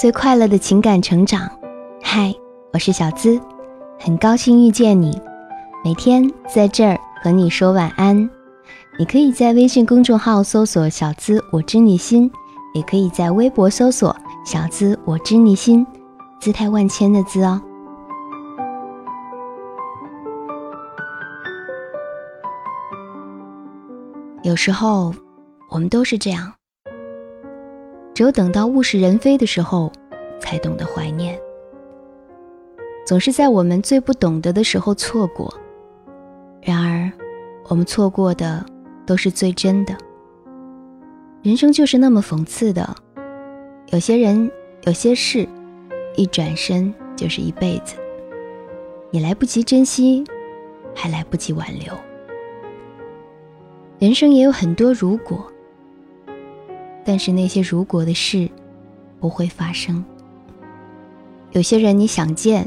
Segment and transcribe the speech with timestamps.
[0.00, 1.46] 最快乐的情感成长。
[2.02, 2.34] 嗨，
[2.72, 3.38] 我是小资，
[3.98, 5.20] 很高兴遇见你。
[5.84, 8.16] 每天在这儿和你说晚安。
[8.98, 12.32] 你可以在微信公众号搜索“小资我知你心”，
[12.72, 15.86] 也可以在微博搜索“小资我知你心”，
[16.40, 17.60] 姿态万千的“资”哦。
[24.42, 25.14] 有时候，
[25.68, 26.50] 我们都是这样。
[28.20, 29.90] 只有等到物是人非的时候，
[30.38, 31.40] 才懂得怀念。
[33.06, 35.50] 总是在我们最不懂得的时候错过，
[36.60, 37.10] 然而，
[37.68, 38.62] 我们错过的
[39.06, 39.96] 都是最真的。
[41.40, 42.94] 人生就是那么讽刺的，
[43.86, 44.52] 有些人，
[44.82, 45.48] 有些事，
[46.14, 47.96] 一转身就是一辈子。
[49.10, 50.22] 你来不及珍惜，
[50.94, 51.96] 还来不及挽留。
[53.98, 55.42] 人生也有很多如果。
[57.04, 58.48] 但是那些如果的事，
[59.18, 60.04] 不会发生。
[61.52, 62.66] 有些人你想见，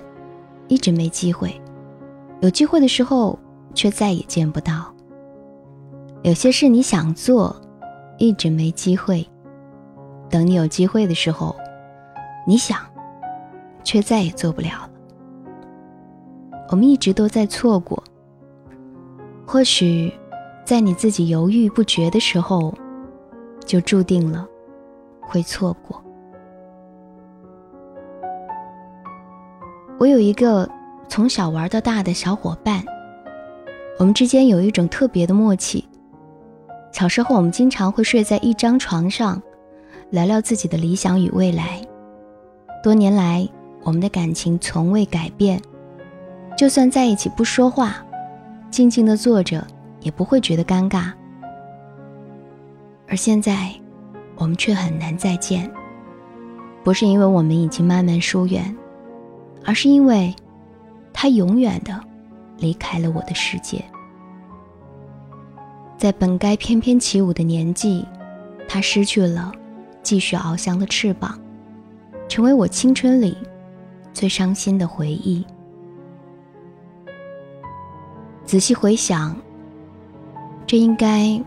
[0.67, 1.49] 一直没机会；
[2.41, 3.37] 有机会的时候，
[3.73, 4.93] 却再也见不到。
[6.23, 7.55] 有些事你想做，
[8.17, 9.25] 一直没机会；
[10.29, 11.55] 等你有机会的时候，
[12.47, 12.79] 你想，
[13.83, 14.89] 却再也做不了了。
[16.69, 18.03] 我们一直都在错过。
[19.45, 20.11] 或许，
[20.65, 22.73] 在你自己犹豫不决的时候。
[23.65, 24.47] 就注定了
[25.21, 26.01] 会错过。
[29.99, 30.69] 我有一个
[31.07, 32.83] 从小玩到大的小伙伴，
[33.99, 35.87] 我们之间有一种特别的默契。
[36.91, 39.41] 小时候，我们经常会睡在一张床上，
[40.09, 41.81] 聊聊自己的理想与未来。
[42.83, 43.47] 多年来，
[43.83, 45.61] 我们的感情从未改变，
[46.57, 47.95] 就算在一起不说话，
[48.69, 49.65] 静静的坐着，
[50.01, 51.13] 也不会觉得尴尬。
[53.13, 53.71] 而现在，
[54.37, 55.71] 我们却很难再见。
[56.83, 58.75] 不是因为我们已经慢慢疏远，
[59.63, 60.35] 而是因为，
[61.13, 62.03] 他永远的
[62.57, 63.85] 离开了我的世界。
[65.95, 68.03] 在本该翩翩起舞的年纪，
[68.67, 69.51] 他失去了
[70.01, 71.39] 继续翱翔的翅膀，
[72.27, 73.37] 成为我青春里
[74.11, 75.45] 最伤心的回忆。
[78.43, 79.37] 仔细回想，
[80.65, 81.39] 这应该。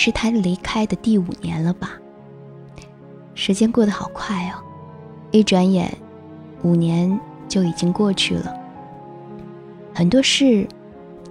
[0.00, 1.90] 是他离开的第五年了吧？
[3.34, 4.62] 时间过得好快哦，
[5.32, 5.92] 一转眼，
[6.62, 8.54] 五年就已经过去了。
[9.92, 10.68] 很多事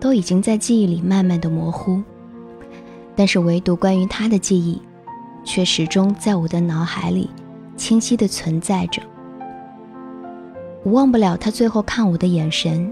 [0.01, 2.03] 都已经在记忆里慢慢的模糊，
[3.15, 4.81] 但是唯独关于他的记忆，
[5.45, 7.29] 却始终在我的脑海里
[7.77, 9.01] 清晰的存在着。
[10.83, 12.91] 我忘不了他最后看我的眼神，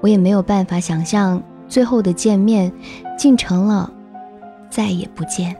[0.00, 2.72] 我也没有办法想象最后的见面
[3.18, 3.92] 竟成了。
[4.74, 5.54] 再也不见。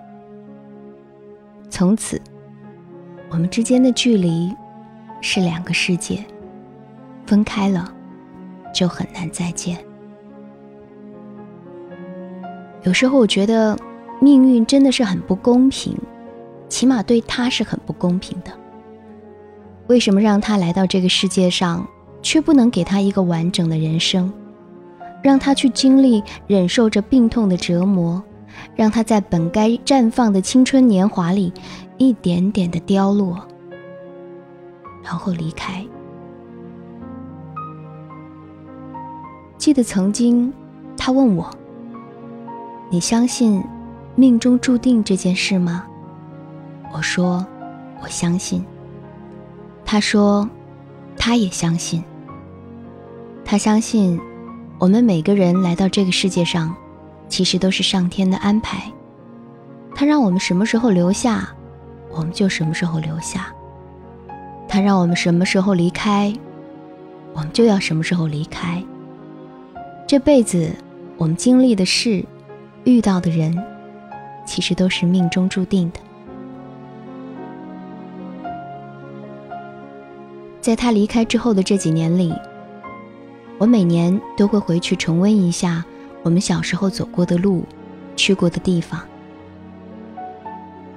[1.71, 2.21] 从此，
[3.31, 4.53] 我们之间的距离
[5.21, 6.19] 是两个世界，
[7.25, 7.95] 分开了
[8.75, 9.79] 就很难再见。
[12.83, 13.79] 有时候我觉得
[14.21, 15.97] 命运真的是很不公平，
[16.69, 18.51] 起码对他是很不公平的。
[19.87, 21.87] 为什么让他来到这个世界上，
[22.21, 24.33] 却不能给他一个完整的人生，
[25.23, 28.21] 让他去经历忍受着病痛的折磨？
[28.75, 31.53] 让他在本该绽放的青春年华里，
[31.99, 33.39] 一点点的凋落，
[35.03, 35.85] 然后离开。
[39.57, 40.53] 记得曾经，
[40.97, 41.49] 他问我
[42.91, 43.63] ：“你相信
[44.15, 45.87] 命中注定这件事吗？”
[46.93, 47.47] 我说
[48.03, 48.65] ：“我相信。”
[49.87, 50.49] 他说
[51.17, 52.05] ：“他也相信。
[53.45, 54.21] 他相信，
[54.79, 56.75] 我们每个人来到这个世界上。”
[57.35, 58.85] 其实都是上天的安排，
[59.93, 61.49] 他让我们什么时候留下，
[62.09, 63.41] 我们就什么时候留下；
[64.69, 66.33] 他让我们什么时候离开，
[67.33, 68.81] 我们就要什么时候离开。
[70.07, 70.71] 这辈子
[71.17, 72.25] 我们经历的事、
[72.85, 73.53] 遇到的人，
[74.47, 75.99] 其实都是命中注定的。
[80.61, 82.33] 在他离开之后的这几年里，
[83.59, 85.85] 我每年都会回去重温一下。
[86.25, 87.65] 我们小时候走过的路，
[88.17, 88.99] 去过的地方，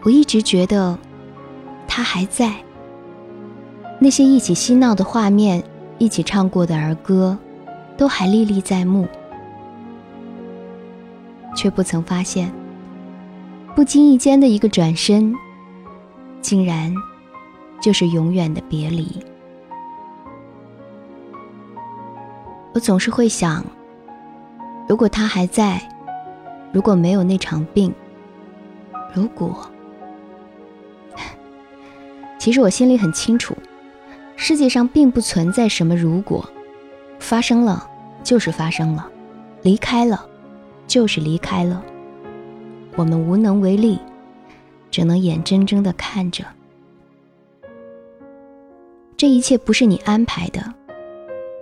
[0.02, 0.98] 我一直觉得
[1.86, 2.54] 他还在。
[4.00, 5.62] 那些一起嬉闹的画面，
[5.98, 7.38] 一起唱过的儿歌，
[7.98, 9.06] 都还历历在目，
[11.54, 12.50] 却不曾发现，
[13.76, 15.36] 不经意间的一个转身，
[16.42, 16.94] 竟然
[17.82, 19.06] 就是永远的别离。
[22.74, 23.62] 我总是会想。
[24.88, 25.82] 如果他还在，
[26.72, 27.94] 如果没有那场病，
[29.14, 29.70] 如果……
[32.40, 33.56] 其实我心里很清楚，
[34.36, 36.48] 世界上并不存在什么如果，
[37.20, 37.90] 发生了
[38.24, 39.10] 就是发生了，
[39.62, 40.26] 离开了
[40.88, 41.84] 就是离开了，
[42.96, 44.00] 我们无能为力，
[44.90, 46.46] 只能眼睁睁的看着。
[49.18, 50.62] 这一切不是你安排的，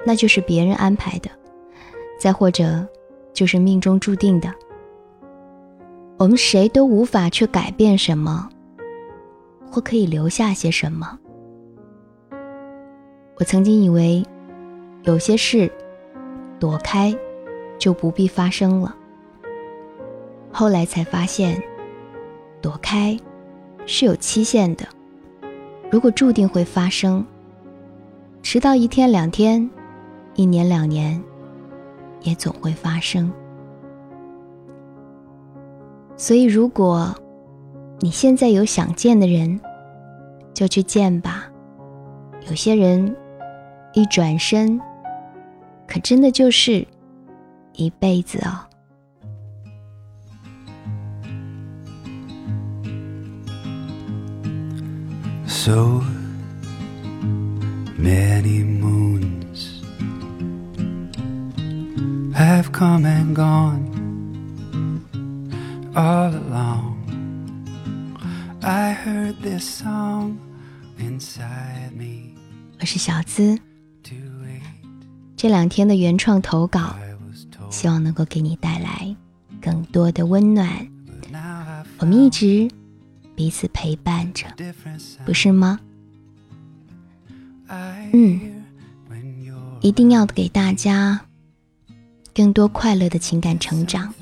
[0.06, 1.30] 那就是别人安排的，
[2.20, 2.86] 再或者
[3.36, 4.52] 就是命中注定的。
[6.18, 8.50] 我们谁都无法去改变什么，
[9.70, 11.20] 或可以留下些什么。
[13.38, 14.26] 我曾经以为，
[15.04, 15.72] 有些事
[16.60, 17.16] 躲开
[17.78, 18.96] 就不必发生了，
[20.52, 21.62] 后来才发现，
[22.60, 23.16] 躲开
[23.86, 24.88] 是有期限的。
[25.92, 27.24] 如果注定会发生。
[28.42, 29.68] 迟到一天两天，
[30.36, 31.20] 一年两年，
[32.26, 33.32] 也总会发生。
[36.18, 37.16] 所以，如果
[38.00, 39.58] 你现在有想见的人，
[40.54, 41.50] 就去见吧。
[42.50, 43.16] 有些人
[43.94, 44.78] 一转身，
[45.88, 46.86] 可真的就是
[47.74, 48.68] 一辈子哦。
[55.48, 56.02] So.
[57.98, 59.15] Many moon
[62.76, 63.88] come and gone
[65.96, 66.98] all along.
[68.62, 70.36] I heard this song
[71.00, 72.36] inside me.
[72.82, 73.58] 我是小资，
[75.38, 76.98] 这两天的原创投稿，
[77.70, 79.16] 希望能够给你带来
[79.62, 80.70] 更多的温暖。
[82.00, 82.70] 我们一直
[83.38, 84.48] 彼此陪伴着，
[85.26, 85.80] 不是吗？
[87.70, 88.42] 嗯，
[89.80, 91.22] 一定要给大家
[92.36, 94.14] 更多快乐的情感成长，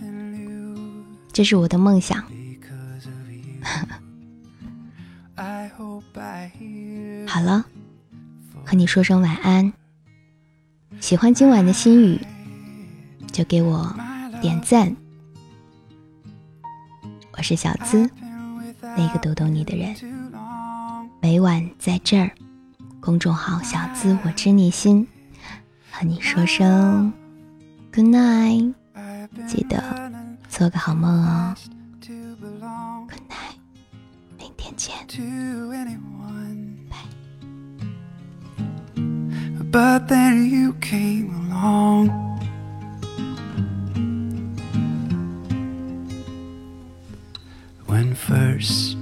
[1.32, 2.24] 这是我的梦想。
[7.26, 7.66] 好了，
[8.64, 9.74] 和你说声晚安。
[11.00, 12.22] 喜欢今晚的心语，
[13.32, 13.92] 就给我
[14.40, 14.96] 点赞。
[17.36, 18.08] 我是小资，
[18.80, 19.96] 那个读懂你的人，
[21.20, 22.30] 每晚在这儿。
[23.00, 25.08] 公众号“小资我知你心”，
[25.92, 27.12] 和你说声
[27.94, 28.74] good night，
[29.48, 29.80] 记得
[30.50, 31.56] 做个好梦哦。
[33.08, 33.58] good night，
[34.40, 34.96] 明天见，
[36.90, 36.98] 拜。
[39.72, 42.10] But then you came along.
[47.86, 48.98] When first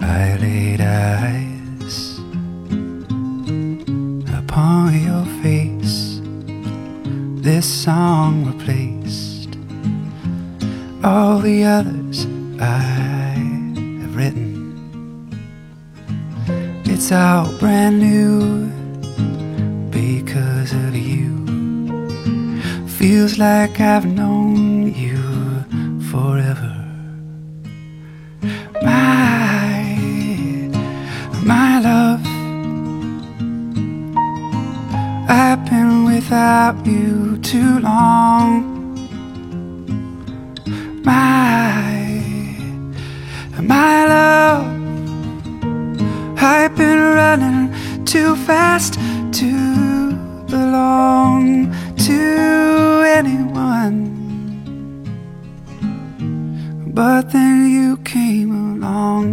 [0.00, 1.57] I laid eyes
[11.48, 12.26] the others
[12.60, 13.32] I
[14.02, 14.52] have written.
[16.84, 18.66] It's all brand new
[19.88, 21.32] because of you.
[22.98, 25.22] Feels like I've known you
[26.10, 26.74] forever.
[28.82, 29.96] My,
[31.52, 32.20] my love
[35.30, 38.67] I've been without you too long.
[48.08, 48.94] Too fast
[49.32, 50.12] to
[50.46, 53.98] belong to anyone.
[56.94, 59.26] But then you came along.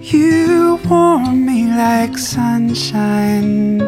[0.00, 3.80] You warm me like sunshine.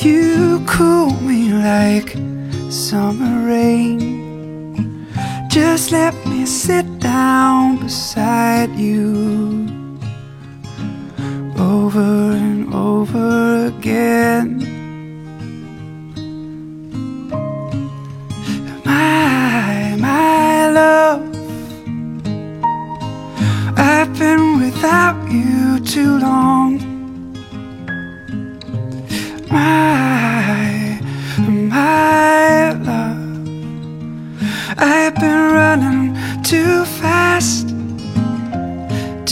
[0.00, 2.16] You cool me like
[2.72, 4.25] summer rain.
[5.56, 9.66] Just let me sit down beside you
[11.58, 14.58] over and over again.
[18.84, 21.22] My, my love.
[23.78, 26.68] I've been without you too long.
[29.50, 29.85] My,
[34.78, 37.68] I've been running too fast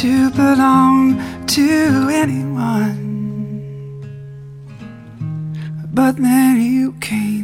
[0.01, 3.03] to belong to anyone.
[5.93, 7.35] But then you came.